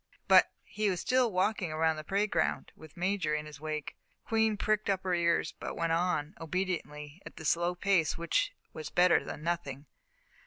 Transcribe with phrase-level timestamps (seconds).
[0.27, 3.95] But he was still walking around the parade ground, with Major in his wake.
[4.25, 8.89] Queen pricked up her ears but went on, obediently, at the slow pace which was
[8.89, 9.85] better than nothing.